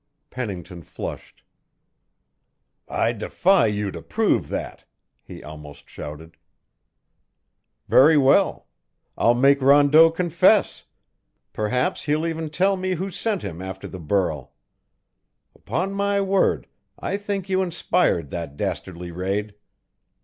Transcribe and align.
Pennington 0.31 0.81
flushed. 0.81 1.43
"I 2.89 3.13
defy 3.13 3.67
you 3.67 3.91
to 3.91 4.01
prove 4.01 4.47
that," 4.47 4.83
he 5.23 5.43
almost 5.43 5.87
shouted. 5.87 6.37
"Very 7.87 8.17
well. 8.17 8.67
I'll 9.15 9.35
make 9.35 9.61
Rondeau 9.61 10.09
confess; 10.09 10.85
perhaps 11.53 12.05
he'll 12.05 12.25
even 12.25 12.49
tell 12.49 12.77
me 12.77 12.95
who 12.95 13.11
sent 13.11 13.43
him 13.43 13.61
after 13.61 13.87
the 13.87 13.99
burl. 13.99 14.53
Upon 15.53 15.93
my 15.93 16.19
word, 16.19 16.65
I 16.97 17.15
think 17.15 17.47
you 17.47 17.61
inspired 17.61 18.31
that 18.31 18.57
dastardly 18.57 19.11
raid. 19.11 19.53